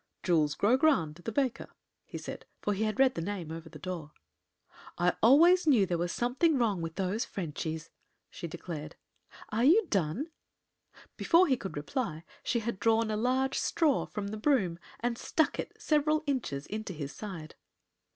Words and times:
"Jules 0.23 0.55
Grogrande, 0.55 1.23
the 1.25 1.31
baker," 1.31 1.69
he 2.05 2.17
said, 2.17 2.45
for 2.59 2.73
he 2.73 2.85
had 2.85 2.97
read 2.99 3.13
the 3.13 3.21
name 3.21 3.51
over 3.51 3.69
the 3.69 3.77
door. 3.77 4.13
"I 4.97 5.13
always 5.21 5.67
knew 5.67 5.85
there 5.85 5.95
was 5.99 6.11
something 6.11 6.57
wrong 6.57 6.81
with 6.81 6.95
those 6.95 7.23
Frenchies," 7.23 7.91
she 8.31 8.47
declared. 8.47 8.95
"Are 9.49 9.63
you 9.63 9.85
done?" 9.91 10.31
Before 11.17 11.45
he 11.45 11.55
could 11.55 11.77
reply 11.77 12.23
she 12.43 12.61
had 12.61 12.79
drawn 12.79 13.11
a 13.11 13.15
large 13.15 13.59
straw 13.59 14.07
from 14.07 14.29
the 14.29 14.37
broom 14.37 14.79
and 15.01 15.19
stuck 15.19 15.59
it 15.59 15.79
several 15.79 16.23
inches 16.25 16.65
into 16.65 16.93
his 16.93 17.13
side. 17.13 17.53